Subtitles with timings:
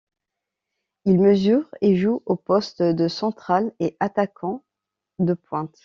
[1.05, 4.63] Il mesure et joue aux postes de central et attaquant
[5.19, 5.77] de pointe.